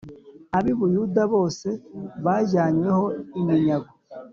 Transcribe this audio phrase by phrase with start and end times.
[0.57, 1.67] Ab i Buyuda bose
[2.25, 3.05] bajyanywe ho
[3.39, 3.91] iminyago